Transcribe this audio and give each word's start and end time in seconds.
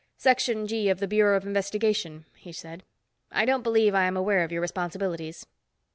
"Section 0.17 0.65
G 0.65 0.89
of 0.89 0.99
the 0.99 1.07
Bureau 1.07 1.37
of 1.37 1.45
Investigation," 1.45 2.25
he 2.35 2.51
said. 2.51 2.81
"I 3.31 3.45
don't 3.45 3.61
believe 3.61 3.93
I 3.93 4.05
am 4.05 4.17
aware 4.17 4.43
of 4.43 4.51
your 4.51 4.61
responsibilities. 4.61 5.45